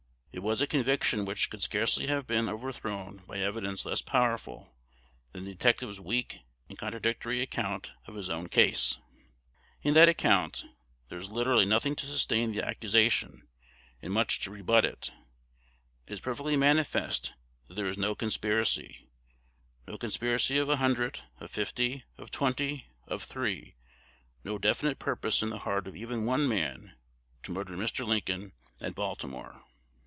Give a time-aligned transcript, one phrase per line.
[0.33, 4.73] It was a conviction which could scarcely have been overthrown by evidence less powerful
[5.33, 6.39] than the detective's weak
[6.69, 8.97] and contradictory account of his own case.
[9.83, 10.63] In that account
[11.09, 13.49] there is literally nothing to sustain the accusation,
[14.01, 15.11] and much to rebut it.
[16.07, 17.33] It is perfectly manifest
[17.67, 19.09] that there was no conspiracy,
[19.85, 23.75] no conspiracy of a hundred, of fifty, of twenty, of three;
[24.45, 26.95] no definite purpose in the heart of even one man
[27.43, 28.07] to murder Mr.
[28.07, 29.65] Lincoln at Baltimore.